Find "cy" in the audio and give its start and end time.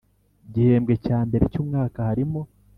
1.53-1.59